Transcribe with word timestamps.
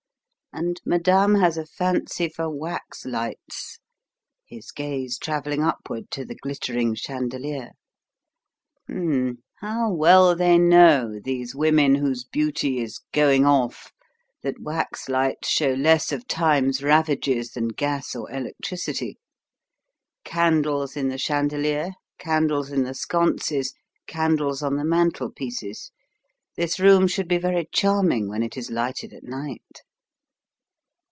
And 0.53 0.81
madame 0.85 1.35
has 1.35 1.57
a 1.57 1.65
fancy 1.65 2.27
for 2.27 2.49
waxlights," 2.49 3.79
his 4.45 4.71
gaze 4.73 5.17
travelling 5.17 5.63
upward 5.63 6.11
to 6.11 6.25
the 6.25 6.35
glittering 6.35 6.93
chandelier. 6.93 7.69
"Hum 8.87 8.97
m 8.97 9.27
m! 9.29 9.37
How 9.61 9.89
well 9.93 10.35
they 10.35 10.57
know, 10.57 11.21
these 11.23 11.55
women 11.55 11.95
whose 11.95 12.25
beauty 12.25 12.79
is 12.79 12.99
going 13.13 13.45
off, 13.45 13.93
that 14.43 14.59
waxlights 14.59 15.47
show 15.47 15.69
less 15.69 16.11
of 16.11 16.27
Time's 16.27 16.83
ravages 16.83 17.51
than 17.51 17.69
gas 17.69 18.13
or 18.13 18.29
electricity. 18.29 19.17
Candles 20.25 20.97
in 20.97 21.07
the 21.07 21.17
chandelier; 21.17 21.93
candles 22.17 22.71
in 22.71 22.83
the 22.83 22.93
sconces, 22.93 23.73
candles 24.05 24.61
on 24.61 24.75
the 24.75 24.83
mantelpieces. 24.85 25.91
This 26.57 26.77
room 26.77 27.07
should 27.07 27.29
be 27.29 27.37
very 27.37 27.69
charming 27.71 28.27
when 28.27 28.43
it 28.43 28.57
is 28.57 28.69
lighted 28.69 29.13
at 29.13 29.23
night." 29.23 29.81